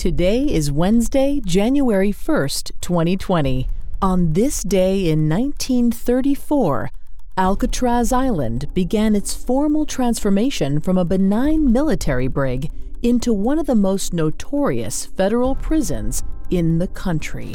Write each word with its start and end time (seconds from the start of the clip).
Today 0.00 0.44
is 0.44 0.72
Wednesday, 0.72 1.42
January 1.44 2.10
1st, 2.10 2.70
2020. 2.80 3.68
On 4.00 4.32
this 4.32 4.62
day 4.62 5.10
in 5.10 5.28
1934, 5.28 6.88
Alcatraz 7.36 8.10
Island 8.10 8.72
began 8.72 9.14
its 9.14 9.34
formal 9.34 9.84
transformation 9.84 10.80
from 10.80 10.96
a 10.96 11.04
benign 11.04 11.70
military 11.70 12.28
brig 12.28 12.70
into 13.02 13.34
one 13.34 13.58
of 13.58 13.66
the 13.66 13.74
most 13.74 14.14
notorious 14.14 15.04
federal 15.04 15.54
prisons 15.54 16.22
in 16.48 16.78
the 16.78 16.88
country. 16.88 17.52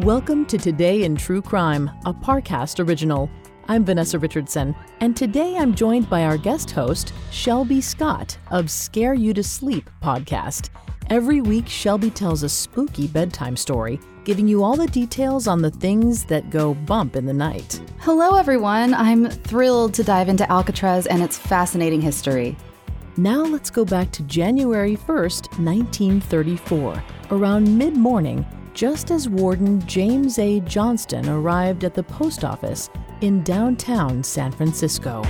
Welcome 0.00 0.44
to 0.46 0.58
Today 0.58 1.04
in 1.04 1.14
True 1.14 1.40
Crime, 1.40 1.88
a 2.04 2.12
Parcast 2.12 2.84
original. 2.84 3.30
I'm 3.70 3.84
Vanessa 3.84 4.18
Richardson, 4.18 4.74
and 5.00 5.14
today 5.14 5.58
I'm 5.58 5.74
joined 5.74 6.08
by 6.08 6.24
our 6.24 6.38
guest 6.38 6.70
host, 6.70 7.12
Shelby 7.30 7.82
Scott 7.82 8.38
of 8.50 8.70
Scare 8.70 9.12
You 9.12 9.34
to 9.34 9.42
Sleep 9.42 9.90
podcast. 10.02 10.70
Every 11.10 11.42
week, 11.42 11.68
Shelby 11.68 12.08
tells 12.08 12.42
a 12.42 12.48
spooky 12.48 13.06
bedtime 13.06 13.58
story, 13.58 14.00
giving 14.24 14.48
you 14.48 14.64
all 14.64 14.74
the 14.74 14.86
details 14.86 15.46
on 15.46 15.60
the 15.60 15.70
things 15.70 16.24
that 16.24 16.48
go 16.48 16.72
bump 16.72 17.14
in 17.14 17.26
the 17.26 17.34
night. 17.34 17.78
Hello, 17.98 18.36
everyone. 18.36 18.94
I'm 18.94 19.28
thrilled 19.28 19.92
to 19.94 20.02
dive 20.02 20.30
into 20.30 20.50
Alcatraz 20.50 21.06
and 21.06 21.22
its 21.22 21.36
fascinating 21.36 22.00
history. 22.00 22.56
Now 23.18 23.42
let's 23.42 23.68
go 23.68 23.84
back 23.84 24.10
to 24.12 24.22
January 24.22 24.96
1st, 24.96 25.58
1934. 25.62 27.04
Around 27.32 27.76
mid 27.76 27.98
morning, 27.98 28.46
just 28.72 29.10
as 29.10 29.28
Warden 29.28 29.86
James 29.86 30.38
A. 30.38 30.60
Johnston 30.60 31.28
arrived 31.28 31.84
at 31.84 31.92
the 31.92 32.02
post 32.02 32.44
office 32.44 32.88
in 33.20 33.42
downtown 33.42 34.22
San 34.22 34.52
Francisco. 34.52 35.24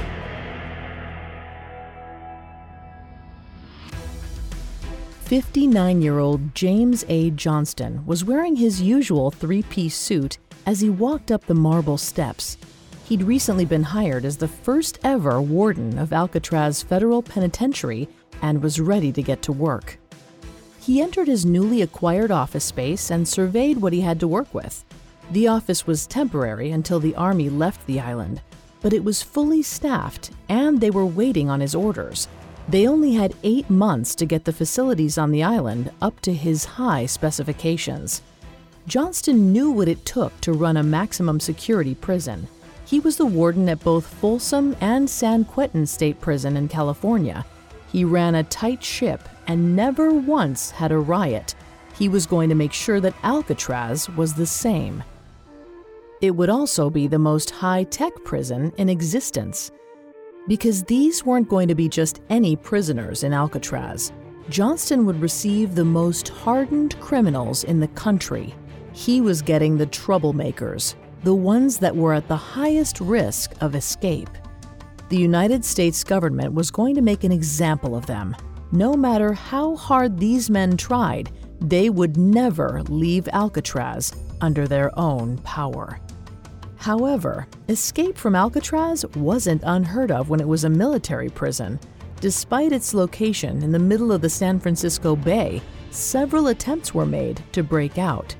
59 5.28 6.00
year 6.00 6.18
old 6.18 6.54
James 6.54 7.04
A. 7.08 7.30
Johnston 7.30 8.04
was 8.06 8.24
wearing 8.24 8.56
his 8.56 8.80
usual 8.80 9.30
three 9.30 9.62
piece 9.62 9.94
suit 9.94 10.38
as 10.64 10.80
he 10.80 10.88
walked 10.88 11.30
up 11.30 11.44
the 11.44 11.54
marble 11.54 11.98
steps. 11.98 12.56
He'd 13.04 13.22
recently 13.22 13.66
been 13.66 13.82
hired 13.82 14.24
as 14.24 14.38
the 14.38 14.48
first 14.48 14.98
ever 15.04 15.40
warden 15.42 15.98
of 15.98 16.12
Alcatraz 16.12 16.82
Federal 16.82 17.22
Penitentiary 17.22 18.08
and 18.40 18.62
was 18.62 18.80
ready 18.80 19.12
to 19.12 19.22
get 19.22 19.42
to 19.42 19.52
work. 19.52 19.98
He 20.80 21.02
entered 21.02 21.28
his 21.28 21.44
newly 21.44 21.82
acquired 21.82 22.30
office 22.30 22.64
space 22.64 23.10
and 23.10 23.28
surveyed 23.28 23.78
what 23.78 23.92
he 23.92 24.00
had 24.00 24.20
to 24.20 24.28
work 24.28 24.54
with. 24.54 24.82
The 25.30 25.48
office 25.48 25.86
was 25.86 26.06
temporary 26.06 26.70
until 26.70 27.00
the 27.00 27.14
Army 27.14 27.50
left 27.50 27.86
the 27.86 28.00
island, 28.00 28.40
but 28.80 28.94
it 28.94 29.04
was 29.04 29.22
fully 29.22 29.62
staffed 29.62 30.30
and 30.48 30.80
they 30.80 30.90
were 30.90 31.04
waiting 31.04 31.50
on 31.50 31.60
his 31.60 31.74
orders. 31.74 32.28
They 32.66 32.86
only 32.86 33.12
had 33.12 33.34
eight 33.42 33.68
months 33.68 34.14
to 34.16 34.26
get 34.26 34.46
the 34.46 34.54
facilities 34.54 35.18
on 35.18 35.30
the 35.30 35.42
island 35.42 35.90
up 36.00 36.20
to 36.20 36.32
his 36.32 36.64
high 36.64 37.04
specifications. 37.06 38.22
Johnston 38.86 39.52
knew 39.52 39.70
what 39.70 39.88
it 39.88 40.06
took 40.06 40.38
to 40.40 40.54
run 40.54 40.78
a 40.78 40.82
maximum 40.82 41.40
security 41.40 41.94
prison. 41.94 42.48
He 42.86 42.98
was 42.98 43.18
the 43.18 43.26
warden 43.26 43.68
at 43.68 43.84
both 43.84 44.06
Folsom 44.06 44.76
and 44.80 45.10
San 45.10 45.44
Quentin 45.44 45.86
State 45.86 46.22
Prison 46.22 46.56
in 46.56 46.68
California. 46.68 47.44
He 47.92 48.02
ran 48.02 48.34
a 48.34 48.44
tight 48.44 48.82
ship 48.82 49.28
and 49.46 49.76
never 49.76 50.10
once 50.10 50.70
had 50.70 50.90
a 50.90 50.98
riot. 50.98 51.54
He 51.98 52.08
was 52.08 52.26
going 52.26 52.48
to 52.48 52.54
make 52.54 52.72
sure 52.72 53.00
that 53.00 53.14
Alcatraz 53.22 54.08
was 54.10 54.32
the 54.34 54.46
same. 54.46 55.02
It 56.20 56.34
would 56.34 56.50
also 56.50 56.90
be 56.90 57.06
the 57.06 57.18
most 57.18 57.50
high 57.50 57.84
tech 57.84 58.12
prison 58.24 58.72
in 58.76 58.88
existence 58.88 59.70
because 60.48 60.82
these 60.84 61.24
weren't 61.24 61.48
going 61.48 61.68
to 61.68 61.74
be 61.74 61.88
just 61.88 62.22
any 62.30 62.56
prisoners 62.56 63.22
in 63.22 63.32
Alcatraz. 63.32 64.12
Johnston 64.48 65.04
would 65.04 65.20
receive 65.20 65.74
the 65.74 65.84
most 65.84 66.28
hardened 66.30 66.98
criminals 67.00 67.64
in 67.64 67.80
the 67.80 67.88
country. 67.88 68.54
He 68.92 69.20
was 69.20 69.42
getting 69.42 69.76
the 69.76 69.86
troublemakers, 69.86 70.94
the 71.22 71.34
ones 71.34 71.78
that 71.78 71.94
were 71.94 72.14
at 72.14 72.28
the 72.28 72.36
highest 72.36 72.98
risk 73.00 73.52
of 73.60 73.74
escape. 73.74 74.30
The 75.10 75.18
United 75.18 75.64
States 75.64 76.02
government 76.02 76.54
was 76.54 76.70
going 76.70 76.94
to 76.94 77.02
make 77.02 77.24
an 77.24 77.32
example 77.32 77.94
of 77.94 78.06
them. 78.06 78.34
No 78.72 78.94
matter 78.94 79.34
how 79.34 79.76
hard 79.76 80.18
these 80.18 80.50
men 80.50 80.76
tried, 80.76 81.30
they 81.60 81.90
would 81.90 82.16
never 82.16 82.82
leave 82.88 83.28
Alcatraz 83.28 84.12
under 84.40 84.66
their 84.66 84.96
own 84.98 85.38
power. 85.38 86.00
However, 86.78 87.46
escape 87.68 88.16
from 88.16 88.36
Alcatraz 88.36 89.04
wasn't 89.16 89.62
unheard 89.64 90.10
of 90.10 90.30
when 90.30 90.40
it 90.40 90.48
was 90.48 90.64
a 90.64 90.70
military 90.70 91.28
prison. 91.28 91.78
Despite 92.20 92.72
its 92.72 92.94
location 92.94 93.62
in 93.62 93.72
the 93.72 93.78
middle 93.78 94.12
of 94.12 94.20
the 94.20 94.30
San 94.30 94.58
Francisco 94.60 95.16
Bay, 95.16 95.60
several 95.90 96.48
attempts 96.48 96.94
were 96.94 97.06
made 97.06 97.42
to 97.52 97.62
break 97.62 97.98
out. 97.98 98.34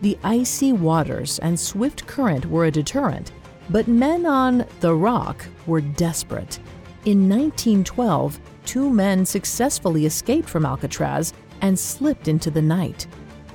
The 0.00 0.18
icy 0.24 0.72
waters 0.72 1.38
and 1.38 1.58
swift 1.58 2.06
current 2.06 2.46
were 2.46 2.66
a 2.66 2.70
deterrent, 2.70 3.32
but 3.70 3.88
men 3.88 4.26
on 4.26 4.66
The 4.80 4.94
Rock 4.94 5.46
were 5.66 5.80
desperate. 5.80 6.58
In 7.04 7.28
1912, 7.28 8.40
two 8.64 8.90
men 8.90 9.26
successfully 9.26 10.06
escaped 10.06 10.48
from 10.48 10.66
Alcatraz 10.66 11.34
and 11.60 11.78
slipped 11.78 12.28
into 12.28 12.50
the 12.50 12.62
night. 12.62 13.06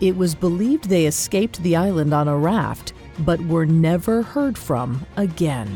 It 0.02 0.16
was 0.16 0.34
believed 0.34 0.86
they 0.86 1.08
escaped 1.08 1.62
the 1.62 1.76
island 1.76 2.14
on 2.14 2.28
a 2.28 2.38
raft, 2.38 2.94
but 3.26 3.40
were 3.42 3.66
never 3.66 4.22
heard 4.22 4.58
from 4.58 5.06
again. 5.18 5.70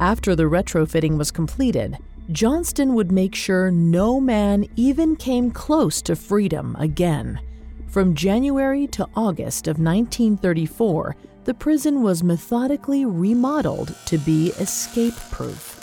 After 0.00 0.36
the 0.36 0.44
retrofitting 0.44 1.18
was 1.18 1.30
completed, 1.30 1.98
Johnston 2.30 2.94
would 2.94 3.10
make 3.10 3.34
sure 3.34 3.70
no 3.70 4.20
man 4.20 4.66
even 4.76 5.16
came 5.16 5.50
close 5.50 6.02
to 6.02 6.14
freedom 6.14 6.76
again. 6.78 7.40
From 7.88 8.14
January 8.14 8.86
to 8.88 9.08
August 9.16 9.66
of 9.66 9.78
1934, 9.78 11.16
the 11.44 11.54
prison 11.54 12.02
was 12.02 12.22
methodically 12.22 13.06
remodeled 13.06 13.94
to 14.04 14.18
be 14.18 14.48
escape 14.58 15.16
proof. 15.30 15.74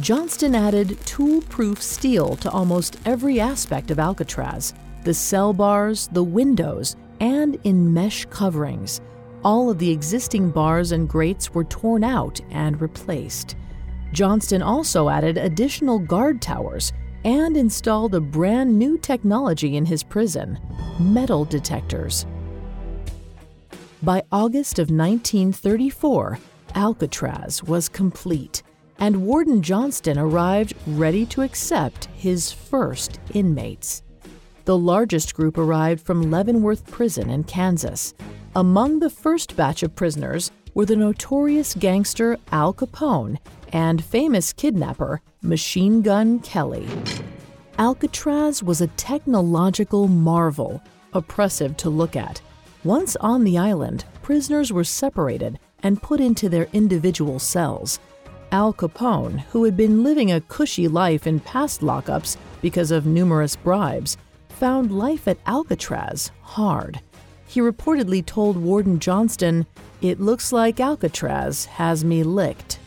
Johnston 0.00 0.54
added 0.54 0.98
tool 1.06 1.40
proof 1.42 1.80
steel 1.80 2.34
to 2.36 2.50
almost 2.50 2.96
every 3.04 3.38
aspect 3.38 3.90
of 3.90 3.98
Alcatraz 3.98 4.74
the 5.04 5.14
cell 5.14 5.54
bars, 5.54 6.08
the 6.12 6.22
windows, 6.22 6.94
and 7.20 7.58
in 7.64 7.92
mesh 7.92 8.24
coverings. 8.26 9.00
All 9.44 9.70
of 9.70 9.78
the 9.78 9.90
existing 9.90 10.50
bars 10.50 10.92
and 10.92 11.08
grates 11.08 11.54
were 11.54 11.64
torn 11.64 12.04
out 12.04 12.40
and 12.50 12.80
replaced. 12.80 13.56
Johnston 14.12 14.60
also 14.62 15.08
added 15.08 15.38
additional 15.38 15.98
guard 15.98 16.42
towers 16.42 16.92
and 17.24 17.56
installed 17.56 18.14
a 18.14 18.20
brand 18.20 18.78
new 18.78 18.98
technology 18.98 19.76
in 19.76 19.86
his 19.86 20.02
prison 20.02 20.58
metal 20.98 21.44
detectors. 21.44 22.26
By 24.02 24.22
August 24.32 24.78
of 24.78 24.90
1934, 24.90 26.38
Alcatraz 26.74 27.62
was 27.62 27.88
complete, 27.88 28.62
and 28.98 29.24
Warden 29.24 29.62
Johnston 29.62 30.18
arrived 30.18 30.74
ready 30.86 31.26
to 31.26 31.42
accept 31.42 32.06
his 32.14 32.52
first 32.52 33.20
inmates. 33.34 34.02
The 34.64 34.76
largest 34.76 35.34
group 35.34 35.56
arrived 35.56 36.04
from 36.04 36.30
Leavenworth 36.30 36.86
Prison 36.90 37.30
in 37.30 37.44
Kansas. 37.44 38.14
Among 38.54 38.98
the 38.98 39.10
first 39.10 39.56
batch 39.56 39.82
of 39.82 39.96
prisoners 39.96 40.50
were 40.74 40.86
the 40.86 40.96
notorious 40.96 41.74
gangster 41.74 42.36
Al 42.52 42.74
Capone 42.74 43.38
and 43.72 44.04
famous 44.04 44.52
kidnapper 44.52 45.22
Machine 45.42 46.02
Gun 46.02 46.40
Kelly. 46.40 46.86
Alcatraz 47.78 48.62
was 48.62 48.82
a 48.82 48.88
technological 48.88 50.06
marvel, 50.06 50.82
oppressive 51.14 51.76
to 51.78 51.88
look 51.88 52.14
at. 52.14 52.42
Once 52.84 53.16
on 53.16 53.44
the 53.44 53.56
island, 53.56 54.04
prisoners 54.22 54.72
were 54.72 54.84
separated 54.84 55.58
and 55.82 56.02
put 56.02 56.20
into 56.20 56.48
their 56.48 56.68
individual 56.74 57.38
cells. 57.38 57.98
Al 58.52 58.74
Capone, 58.74 59.40
who 59.50 59.64
had 59.64 59.76
been 59.76 60.02
living 60.02 60.30
a 60.32 60.40
cushy 60.42 60.88
life 60.88 61.26
in 61.26 61.40
past 61.40 61.80
lockups 61.80 62.36
because 62.60 62.90
of 62.90 63.06
numerous 63.06 63.56
bribes, 63.56 64.18
found 64.60 64.92
life 64.92 65.26
at 65.26 65.38
Alcatraz 65.46 66.30
hard. 66.42 67.00
He 67.46 67.60
reportedly 67.60 68.24
told 68.24 68.58
Warden 68.58 69.00
Johnston, 69.00 69.66
It 70.02 70.20
looks 70.20 70.52
like 70.52 70.78
Alcatraz 70.78 71.64
has 71.64 72.04
me 72.04 72.22
licked. 72.22 72.78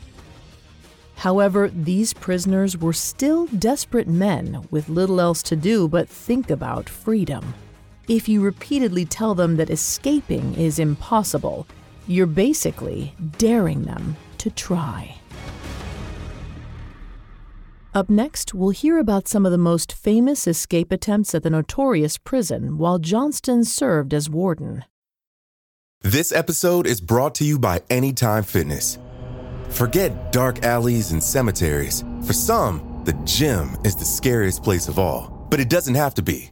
However, 1.15 1.69
these 1.69 2.13
prisoners 2.13 2.77
were 2.77 2.93
still 2.93 3.47
desperate 3.47 4.07
men 4.07 4.67
with 4.69 4.87
little 4.87 5.19
else 5.19 5.41
to 5.43 5.55
do 5.55 5.87
but 5.87 6.07
think 6.07 6.51
about 6.51 6.87
freedom. 6.87 7.55
If 8.07 8.29
you 8.29 8.41
repeatedly 8.41 9.05
tell 9.05 9.33
them 9.33 9.55
that 9.57 9.71
escaping 9.71 10.53
is 10.53 10.77
impossible, 10.77 11.65
you're 12.07 12.27
basically 12.27 13.15
daring 13.39 13.81
them 13.81 14.15
to 14.37 14.51
try. 14.51 15.15
Up 17.95 18.09
next, 18.09 18.55
we'll 18.55 18.71
hear 18.71 18.97
about 18.97 19.27
some 19.27 19.45
of 19.45 19.51
the 19.51 19.57
most 19.59 19.93
famous 19.93 20.47
escape 20.47 20.91
attempts 20.91 21.35
at 21.35 21.43
the 21.43 21.51
notorious 21.51 22.17
prison 22.17 22.79
while 22.79 22.97
Johnston 22.97 23.63
served 23.63 24.15
as 24.15 24.31
warden. 24.31 24.83
This 26.01 26.31
episode 26.31 26.87
is 26.87 26.99
brought 26.99 27.35
to 27.35 27.43
you 27.43 27.59
by 27.59 27.81
Anytime 27.91 28.41
Fitness. 28.41 28.97
Forget 29.69 30.31
dark 30.33 30.63
alleys 30.63 31.11
and 31.11 31.21
cemeteries. 31.21 32.03
For 32.25 32.33
some, 32.33 33.03
the 33.05 33.13
gym 33.25 33.77
is 33.83 33.95
the 33.95 34.05
scariest 34.05 34.63
place 34.63 34.87
of 34.87 34.97
all, 34.97 35.47
but 35.51 35.59
it 35.59 35.69
doesn't 35.69 35.95
have 35.95 36.15
to 36.15 36.23
be. 36.23 36.49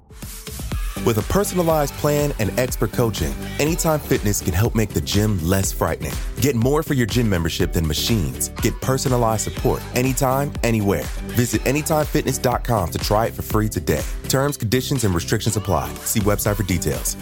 With 1.06 1.18
a 1.18 1.34
personalized 1.34 1.96
plan 1.96 2.32
and 2.38 2.58
expert 2.60 2.92
coaching, 2.92 3.34
Anytime 3.60 4.00
Fitness 4.00 4.42
can 4.42 4.54
help 4.54 4.76
make 4.76 4.90
the 4.90 5.02
gym 5.02 5.40
less 5.44 5.72
frightening. 5.72 6.14
Get 6.42 6.56
more 6.56 6.84
for 6.84 6.94
your 6.94 7.08
gym 7.08 7.28
membership 7.30 7.74
than 7.74 7.88
machines. 7.88 8.50
Get 8.62 8.80
personalized 8.82 9.44
support 9.44 9.82
anytime, 9.96 10.54
anywhere. 10.64 11.04
Visit 11.38 11.62
AnytimeFitness.com 11.62 12.92
to 12.92 12.98
try 13.00 13.28
it 13.28 13.34
for 13.34 13.42
free 13.42 13.68
today. 13.70 14.04
Terms, 14.30 14.58
conditions, 14.58 15.04
and 15.04 15.16
restrictions 15.16 15.58
apply. 15.58 15.92
See 16.06 16.20
website 16.20 16.56
for 16.56 16.64
details. 16.64 17.18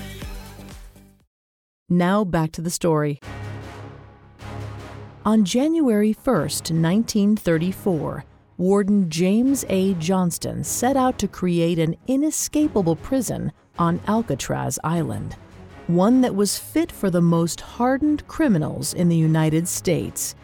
Now 1.89 2.23
back 2.23 2.51
to 2.53 2.61
the 2.61 2.69
story. 2.69 3.19
On 5.25 5.45
January 5.45 6.13
1st, 6.13 6.71
1934, 6.71 8.25
Warden 8.57 9.09
James 9.09 9.63
A. 9.69 9.93
Johnston 9.95 10.63
set 10.65 10.97
out 10.97 11.17
to 11.19 11.27
create 11.27 11.79
an 11.79 11.95
inescapable 12.07 12.95
prison 12.97 13.51
on 13.79 13.99
Alcatraz 14.07 14.77
Island, 14.83 15.35
one 15.87 16.21
that 16.21 16.35
was 16.35 16.59
fit 16.59 16.91
for 16.91 17.09
the 17.09 17.21
most 17.21 17.61
hardened 17.61 18.27
criminals 18.27 18.93
in 18.93 19.09
the 19.09 19.15
United 19.15 19.67
States. 19.67 20.35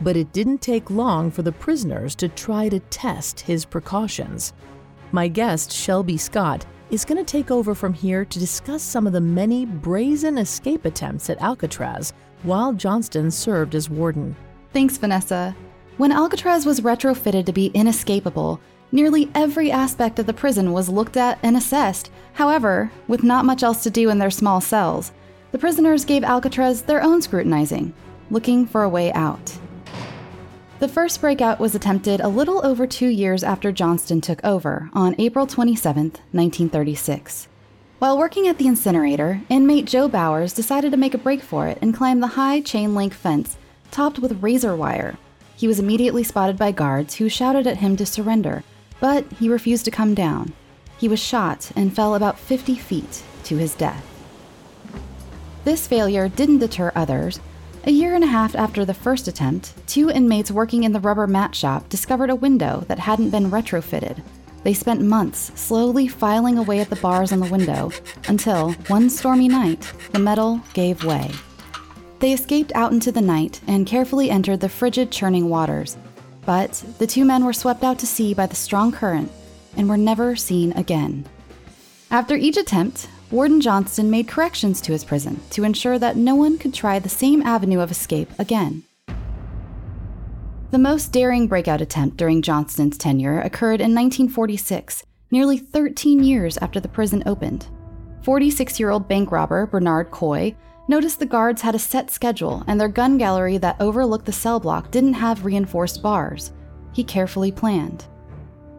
But 0.00 0.16
it 0.16 0.32
didn't 0.32 0.62
take 0.62 0.90
long 0.90 1.30
for 1.30 1.42
the 1.42 1.52
prisoners 1.52 2.14
to 2.16 2.28
try 2.28 2.68
to 2.70 2.80
test 2.80 3.40
his 3.40 3.64
precautions. 3.64 4.54
My 5.12 5.28
guest, 5.28 5.70
Shelby 5.70 6.16
Scott, 6.16 6.64
is 6.90 7.04
going 7.04 7.22
to 7.22 7.30
take 7.30 7.50
over 7.50 7.74
from 7.74 7.92
here 7.92 8.24
to 8.24 8.38
discuss 8.38 8.82
some 8.82 9.06
of 9.06 9.12
the 9.12 9.20
many 9.20 9.66
brazen 9.66 10.38
escape 10.38 10.84
attempts 10.84 11.28
at 11.28 11.40
Alcatraz 11.42 12.12
while 12.42 12.72
Johnston 12.72 13.30
served 13.30 13.74
as 13.74 13.90
warden. 13.90 14.36
Thanks, 14.72 14.96
Vanessa. 14.96 15.56
When 15.96 16.12
Alcatraz 16.12 16.66
was 16.66 16.80
retrofitted 16.80 17.46
to 17.46 17.52
be 17.52 17.66
inescapable, 17.66 18.60
nearly 18.94 19.28
every 19.34 19.72
aspect 19.72 20.20
of 20.20 20.26
the 20.26 20.32
prison 20.32 20.72
was 20.72 20.88
looked 20.88 21.16
at 21.16 21.36
and 21.42 21.56
assessed. 21.56 22.10
However, 22.34 22.92
with 23.08 23.24
not 23.24 23.44
much 23.44 23.64
else 23.64 23.82
to 23.82 23.90
do 23.90 24.08
in 24.08 24.18
their 24.18 24.30
small 24.30 24.60
cells, 24.60 25.10
the 25.50 25.58
prisoners 25.58 26.04
gave 26.04 26.22
Alcatraz 26.22 26.82
their 26.82 27.02
own 27.02 27.20
scrutinizing, 27.20 27.92
looking 28.30 28.64
for 28.66 28.84
a 28.84 28.88
way 28.88 29.12
out. 29.12 29.58
The 30.78 30.88
first 30.88 31.20
breakout 31.20 31.58
was 31.58 31.74
attempted 31.74 32.20
a 32.20 32.28
little 32.28 32.64
over 32.64 32.86
two 32.86 33.08
years 33.08 33.42
after 33.42 33.72
Johnston 33.72 34.20
took 34.20 34.42
over, 34.44 34.90
on 34.92 35.16
April 35.18 35.46
27, 35.46 36.02
1936. 36.30 37.48
While 37.98 38.18
working 38.18 38.46
at 38.46 38.58
the 38.58 38.68
incinerator, 38.68 39.40
inmate 39.48 39.86
Joe 39.86 40.08
Bowers 40.08 40.52
decided 40.52 40.92
to 40.92 40.96
make 40.96 41.14
a 41.14 41.18
break 41.18 41.42
for 41.42 41.66
it 41.66 41.78
and 41.80 41.94
climb 41.94 42.20
the 42.20 42.36
high 42.38 42.60
chain 42.60 42.94
link 42.94 43.12
fence 43.12 43.56
topped 43.90 44.20
with 44.20 44.42
razor 44.42 44.76
wire. 44.76 45.16
He 45.56 45.66
was 45.66 45.80
immediately 45.80 46.22
spotted 46.22 46.56
by 46.56 46.70
guards 46.70 47.16
who 47.16 47.28
shouted 47.28 47.66
at 47.66 47.78
him 47.78 47.96
to 47.96 48.06
surrender, 48.06 48.62
but 49.04 49.30
he 49.32 49.50
refused 49.50 49.84
to 49.84 49.90
come 49.90 50.14
down. 50.14 50.54
He 50.96 51.08
was 51.08 51.20
shot 51.20 51.70
and 51.76 51.94
fell 51.94 52.14
about 52.14 52.38
50 52.38 52.74
feet 52.76 53.22
to 53.42 53.58
his 53.58 53.74
death. 53.74 54.02
This 55.64 55.86
failure 55.86 56.26
didn't 56.26 56.60
deter 56.60 56.90
others. 56.94 57.38
A 57.84 57.90
year 57.90 58.14
and 58.14 58.24
a 58.24 58.28
half 58.28 58.54
after 58.54 58.82
the 58.82 58.94
first 58.94 59.28
attempt, 59.28 59.74
two 59.86 60.08
inmates 60.08 60.50
working 60.50 60.84
in 60.84 60.92
the 60.92 61.00
rubber 61.00 61.26
mat 61.26 61.54
shop 61.54 61.90
discovered 61.90 62.30
a 62.30 62.34
window 62.34 62.86
that 62.88 62.98
hadn't 62.98 63.28
been 63.28 63.50
retrofitted. 63.50 64.22
They 64.62 64.72
spent 64.72 65.02
months 65.02 65.52
slowly 65.54 66.08
filing 66.08 66.56
away 66.56 66.80
at 66.80 66.88
the 66.88 66.96
bars 66.96 67.30
on 67.30 67.40
the 67.40 67.52
window 67.52 67.92
until, 68.26 68.72
one 68.88 69.10
stormy 69.10 69.48
night, 69.48 69.92
the 70.12 70.18
metal 70.18 70.62
gave 70.72 71.04
way. 71.04 71.30
They 72.20 72.32
escaped 72.32 72.72
out 72.74 72.92
into 72.92 73.12
the 73.12 73.20
night 73.20 73.60
and 73.66 73.86
carefully 73.86 74.30
entered 74.30 74.60
the 74.60 74.70
frigid, 74.70 75.12
churning 75.12 75.50
waters. 75.50 75.98
But 76.46 76.84
the 76.98 77.06
two 77.06 77.24
men 77.24 77.44
were 77.44 77.52
swept 77.52 77.82
out 77.82 77.98
to 78.00 78.06
sea 78.06 78.34
by 78.34 78.46
the 78.46 78.56
strong 78.56 78.92
current 78.92 79.30
and 79.76 79.88
were 79.88 79.96
never 79.96 80.36
seen 80.36 80.72
again. 80.72 81.26
After 82.10 82.36
each 82.36 82.56
attempt, 82.56 83.08
Warden 83.30 83.60
Johnston 83.60 84.10
made 84.10 84.28
corrections 84.28 84.80
to 84.82 84.92
his 84.92 85.04
prison 85.04 85.40
to 85.50 85.64
ensure 85.64 85.98
that 85.98 86.16
no 86.16 86.34
one 86.34 86.58
could 86.58 86.74
try 86.74 86.98
the 86.98 87.08
same 87.08 87.42
avenue 87.42 87.80
of 87.80 87.90
escape 87.90 88.30
again. 88.38 88.84
The 90.70 90.78
most 90.78 91.12
daring 91.12 91.46
breakout 91.46 91.80
attempt 91.80 92.16
during 92.16 92.42
Johnston's 92.42 92.98
tenure 92.98 93.40
occurred 93.40 93.80
in 93.80 93.94
1946, 93.94 95.04
nearly 95.30 95.56
13 95.56 96.22
years 96.22 96.58
after 96.58 96.80
the 96.80 96.88
prison 96.88 97.22
opened. 97.26 97.66
46 98.24 98.80
year 98.80 98.88
old 98.88 99.06
bank 99.06 99.30
robber 99.30 99.66
Bernard 99.66 100.10
Coy 100.10 100.56
noticed 100.88 101.18
the 101.18 101.26
guards 101.26 101.60
had 101.60 101.74
a 101.74 101.78
set 101.78 102.10
schedule 102.10 102.64
and 102.66 102.80
their 102.80 102.88
gun 102.88 103.18
gallery 103.18 103.58
that 103.58 103.76
overlooked 103.80 104.24
the 104.24 104.32
cell 104.32 104.58
block 104.58 104.90
didn't 104.90 105.12
have 105.12 105.44
reinforced 105.44 106.02
bars. 106.02 106.52
He 106.94 107.04
carefully 107.04 107.52
planned. 107.52 108.06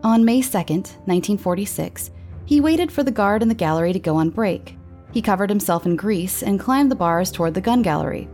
On 0.03 0.25
May 0.25 0.41
2, 0.41 0.49
1946, 0.49 2.09
he 2.45 2.59
waited 2.59 2.91
for 2.91 3.03
the 3.03 3.11
guard 3.11 3.43
in 3.43 3.47
the 3.47 3.53
gallery 3.53 3.93
to 3.93 3.99
go 3.99 4.15
on 4.15 4.31
break. 4.31 4.77
He 5.11 5.21
covered 5.21 5.51
himself 5.51 5.85
in 5.85 5.95
grease 5.95 6.41
and 6.41 6.59
climbed 6.59 6.89
the 6.89 6.95
bars 6.95 7.31
toward 7.31 7.53
the 7.53 7.61
gun 7.61 7.83
gallery. 7.83 8.27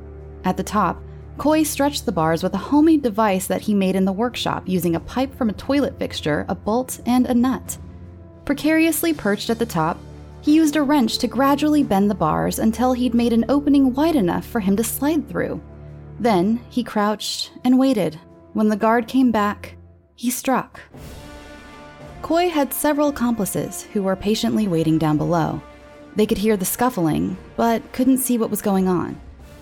At 0.46 0.56
the 0.56 0.64
top, 0.64 1.02
Coy 1.38 1.64
stretched 1.64 2.06
the 2.06 2.14
bars 2.14 2.42
with 2.42 2.54
a 2.54 2.58
homemade 2.58 3.02
device 3.02 3.48
that 3.48 3.62
he 3.62 3.74
made 3.74 3.98
in 3.98 4.06
the 4.06 4.14
workshop 4.14 4.64
using 4.66 4.96
a 4.96 5.00
pipe 5.02 5.36
from 5.36 5.50
a 5.50 5.54
toilet 5.54 6.00
fixture, 6.00 6.46
a 6.48 6.56
bolt, 6.56 7.02
and 7.06 7.26
a 7.26 7.34
nut. 7.34 7.78
Precariously 8.46 9.14
perched 9.14 9.50
at 9.50 9.60
the 9.60 9.66
top, 9.66 9.98
he 10.42 10.56
used 10.56 10.76
a 10.76 10.82
wrench 10.82 11.20
to 11.20 11.28
gradually 11.28 11.84
bend 11.84 12.10
the 12.10 12.16
bars 12.16 12.58
until 12.58 12.94
he'd 12.94 13.14
made 13.14 13.32
an 13.32 13.46
opening 13.48 13.94
wide 13.94 14.16
enough 14.16 14.46
for 14.46 14.60
him 14.60 14.76
to 14.76 14.84
slide 14.84 15.30
through. 15.30 15.62
Then 16.20 16.60
he 16.70 16.84
crouched 16.84 17.52
and 17.64 17.78
waited. 17.78 18.20
When 18.54 18.68
the 18.68 18.76
guard 18.76 19.08
came 19.08 19.32
back, 19.32 19.78
he 20.16 20.32
struck. 20.32 20.80
Coy 22.24 22.50
had 22.50 22.74
several 22.74 23.10
accomplices 23.10 23.84
who 23.94 24.04
were 24.04 24.16
patiently 24.16 24.68
waiting 24.68 24.98
down 24.98 25.18
below. 25.18 25.62
They 26.16 26.26
could 26.26 26.40
hear 26.40 26.58
the 26.58 26.66
scuffling, 26.66 27.38
but 27.56 27.92
couldn't 27.94 28.18
see 28.18 28.38
what 28.38 28.50
was 28.50 28.62
going 28.62 28.88
on. 28.88 29.20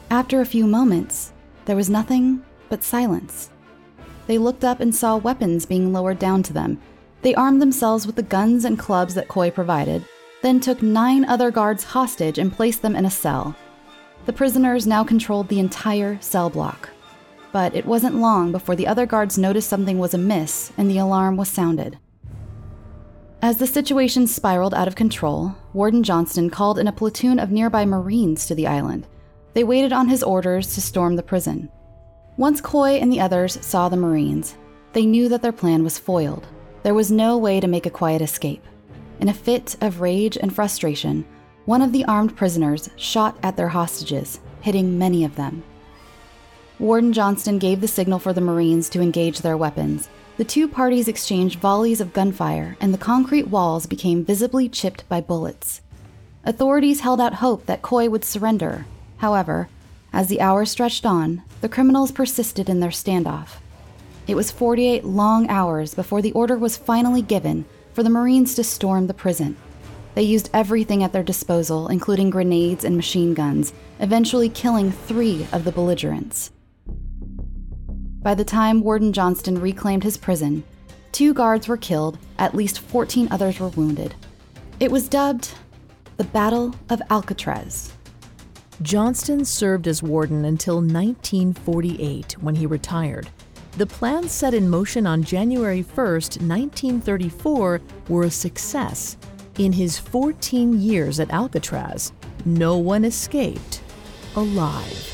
After 0.10 0.42
a 0.42 0.46
few 0.46 0.66
moments, 0.66 1.34
there 1.66 1.76
was 1.76 1.90
nothing 1.90 2.44
but 2.70 2.84
silence. 2.84 3.50
They 4.28 4.38
looked 4.38 4.64
up 4.64 4.80
and 4.80 4.96
saw 4.96 5.18
weapons 5.18 5.66
being 5.66 5.92
lowered 5.92 6.20
down 6.20 6.42
to 6.44 6.54
them. 6.54 6.82
They 7.22 7.36
armed 7.36 7.62
themselves 7.62 8.08
with 8.08 8.16
the 8.16 8.24
guns 8.24 8.64
and 8.66 8.80
clubs 8.80 9.14
that 9.16 9.28
Coy 9.28 9.52
provided 9.52 10.06
then 10.42 10.60
took 10.60 10.82
nine 10.82 11.26
other 11.26 11.52
guards 11.52 11.84
hostage 11.84 12.38
and 12.38 12.54
placed 12.54 12.82
them 12.82 12.96
in 12.96 13.06
a 13.06 13.12
cell. 13.12 13.56
The 14.26 14.34
prisoners 14.34 14.88
now 14.88 15.04
controlled 15.04 15.48
the 15.48 15.60
entire 15.60 16.20
cell 16.22 16.50
block. 16.50 16.90
But 17.52 17.76
it 17.76 17.86
wasn't 17.86 18.16
long 18.16 18.52
before 18.52 18.76
the 18.76 18.88
other 18.88 19.06
guards 19.06 19.38
noticed 19.38 19.70
something 19.70 19.98
was 19.98 20.14
amiss 20.14 20.72
and 20.78 20.90
the 20.90 21.00
alarm 21.00 21.36
was 21.36 21.50
sounded. 21.50 21.98
As 23.42 23.58
the 23.58 23.68
situation 23.68 24.28
spiraled 24.28 24.74
out 24.74 24.88
of 24.88 24.96
control, 24.96 25.56
Warden 25.74 26.04
Johnston 26.04 26.50
called 26.50 26.78
in 26.78 26.88
a 26.88 26.92
platoon 26.92 27.40
of 27.40 27.52
nearby 27.52 27.86
Marines 27.86 28.46
to 28.48 28.56
the 28.56 28.68
island. 28.68 29.08
They 29.54 29.64
waited 29.64 29.94
on 29.94 30.10
his 30.10 30.24
orders 30.24 30.76
to 30.76 30.82
storm 30.82 31.16
the 31.16 31.24
prison. 31.24 31.70
Once 32.38 32.62
Coy 32.62 32.98
and 32.98 33.12
the 33.12 33.22
others 33.22 33.58
saw 33.66 33.90
the 33.90 33.98
Marines, 33.98 34.56
they 34.94 35.06
knew 35.06 35.30
that 35.30 35.42
their 35.42 35.52
plan 35.52 35.84
was 35.84 35.98
foiled. 35.98 36.48
There 36.84 36.94
was 36.94 37.12
no 37.12 37.38
way 37.38 37.60
to 37.60 37.68
make 37.68 37.86
a 37.86 37.90
quiet 37.90 38.22
escape. 38.22 38.64
In 39.20 39.28
a 39.28 39.34
fit 39.34 39.76
of 39.82 40.00
rage 40.00 40.38
and 40.38 40.54
frustration, 40.54 41.26
one 41.66 41.82
of 41.82 41.92
the 41.92 42.06
armed 42.06 42.38
prisoners 42.38 42.90
shot 42.96 43.38
at 43.44 43.58
their 43.58 43.68
hostages, 43.68 44.40
hitting 44.62 44.98
many 44.98 45.26
of 45.26 45.36
them. 45.36 45.62
Warden 46.80 47.12
Johnston 47.12 47.60
gave 47.60 47.82
the 47.82 47.88
signal 47.90 48.20
for 48.20 48.32
the 48.32 48.40
Marines 48.40 48.88
to 48.90 49.02
engage 49.02 49.40
their 49.40 49.58
weapons. 49.58 50.08
The 50.38 50.46
two 50.46 50.70
parties 50.70 51.10
exchanged 51.10 51.60
volleys 51.60 52.00
of 52.00 52.14
gunfire, 52.14 52.78
and 52.80 52.94
the 52.94 52.98
concrete 52.98 53.50
walls 53.50 53.86
became 53.86 54.24
visibly 54.24 54.70
chipped 54.70 55.08
by 55.10 55.20
bullets. 55.20 55.82
Authorities 56.46 57.02
held 57.02 57.20
out 57.20 57.36
hope 57.36 57.66
that 57.66 57.82
Coy 57.82 58.10
would 58.10 58.24
surrender. 58.24 58.86
However, 59.18 59.68
as 60.14 60.28
the 60.28 60.40
hours 60.40 60.72
stretched 60.72 61.06
on, 61.06 61.44
the 61.60 61.68
criminals 61.68 62.14
persisted 62.14 62.70
in 62.70 62.80
their 62.80 62.90
standoff. 62.90 63.58
It 64.28 64.36
was 64.36 64.50
48 64.50 65.04
long 65.04 65.50
hours 65.50 65.94
before 65.94 66.22
the 66.22 66.32
order 66.32 66.58
was 66.58 66.78
finally 66.78 67.22
given 67.22 67.66
for 68.00 68.04
the 68.04 68.10
Marines 68.10 68.56
to 68.56 68.64
storm 68.64 69.08
the 69.08 69.14
prison. 69.14 69.58
They 70.16 70.22
used 70.22 70.50
everything 70.54 71.04
at 71.04 71.12
their 71.12 71.22
disposal, 71.22 71.90
including 71.90 72.30
grenades 72.30 72.86
and 72.86 72.96
machine 72.96 73.34
guns, 73.34 73.74
eventually 74.00 74.48
killing 74.48 74.90
three 74.90 75.46
of 75.52 75.66
the 75.66 75.74
belligerents. 75.74 76.50
By 78.22 78.36
the 78.36 78.46
time 78.46 78.80
Warden 78.84 79.12
Johnston 79.12 79.60
reclaimed 79.60 80.06
his 80.06 80.16
prison, 80.16 80.64
two 81.12 81.34
guards 81.34 81.68
were 81.68 81.76
killed, 81.76 82.18
at 82.38 82.56
least 82.56 82.80
14 82.80 83.28
others 83.32 83.60
were 83.60 83.68
wounded. 83.68 84.16
It 84.80 84.92
was 84.92 85.10
dubbed 85.10 85.54
the 86.16 86.24
Battle 86.24 86.74
of 86.90 87.02
Alcatraz. 87.10 87.92
Johnston 88.82 89.44
served 89.44 89.90
as 89.90 90.02
warden 90.02 90.46
until 90.46 90.76
1948 90.76 92.38
when 92.40 92.56
he 92.56 92.66
retired. 92.66 93.28
The 93.80 93.86
plans 93.86 94.34
set 94.34 94.54
in 94.54 94.70
motion 94.70 95.08
on 95.08 95.24
January 95.24 95.84
1, 95.84 95.96
1934 95.96 97.82
were 98.10 98.24
a 98.24 98.30
success. 98.30 99.16
In 99.58 99.72
his 99.72 99.98
14 99.98 100.82
years 100.82 101.22
at 101.22 101.32
Alcatraz, 101.32 102.12
no 102.44 102.78
one 102.78 103.06
escaped 103.06 103.82
alive. 104.36 105.08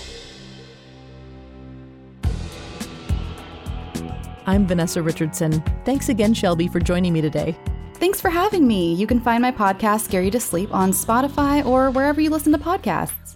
I'm 4.47 4.65
Vanessa 4.65 5.03
Richardson. 5.03 5.61
Thanks 5.85 6.09
again, 6.09 6.33
Shelby, 6.33 6.67
for 6.67 6.79
joining 6.79 7.13
me 7.13 7.21
today. 7.21 7.55
Thanks 7.97 8.19
for 8.19 8.29
having 8.31 8.65
me. 8.65 8.95
You 8.95 9.05
can 9.05 9.19
find 9.19 9.43
my 9.43 9.51
podcast, 9.51 10.05
Scare 10.05 10.23
You 10.23 10.31
to 10.31 10.39
Sleep, 10.39 10.73
on 10.73 10.91
Spotify 10.91 11.63
or 11.63 11.91
wherever 11.91 12.19
you 12.19 12.31
listen 12.31 12.51
to 12.53 12.57
podcasts. 12.57 13.35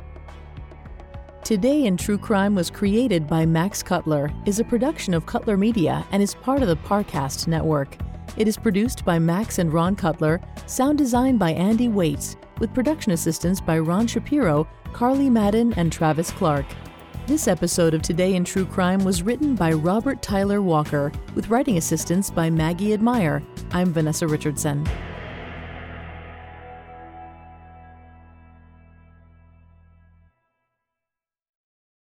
Today 1.51 1.83
in 1.83 1.97
True 1.97 2.17
Crime 2.17 2.55
was 2.55 2.71
created 2.71 3.27
by 3.27 3.45
Max 3.45 3.83
Cutler, 3.83 4.31
is 4.45 4.61
a 4.61 4.63
production 4.63 5.13
of 5.13 5.25
Cutler 5.25 5.57
Media, 5.57 6.07
and 6.13 6.23
is 6.23 6.33
part 6.33 6.61
of 6.61 6.69
the 6.69 6.77
Parcast 6.77 7.45
Network. 7.45 7.97
It 8.37 8.47
is 8.47 8.55
produced 8.55 9.03
by 9.03 9.19
Max 9.19 9.59
and 9.59 9.73
Ron 9.73 9.97
Cutler, 9.97 10.39
sound 10.65 10.97
design 10.97 11.35
by 11.35 11.51
Andy 11.51 11.89
Waits, 11.89 12.37
with 12.59 12.73
production 12.73 13.11
assistance 13.11 13.59
by 13.59 13.79
Ron 13.79 14.07
Shapiro, 14.07 14.65
Carly 14.93 15.29
Madden, 15.29 15.73
and 15.73 15.91
Travis 15.91 16.31
Clark. 16.31 16.67
This 17.27 17.49
episode 17.49 17.93
of 17.93 18.01
Today 18.01 18.35
in 18.35 18.45
True 18.45 18.65
Crime 18.65 19.03
was 19.03 19.21
written 19.21 19.53
by 19.53 19.73
Robert 19.73 20.21
Tyler 20.21 20.61
Walker, 20.61 21.11
with 21.35 21.49
writing 21.49 21.75
assistance 21.75 22.31
by 22.31 22.49
Maggie 22.49 22.93
Admire. 22.93 23.43
I'm 23.73 23.91
Vanessa 23.91 24.25
Richardson. 24.25 24.87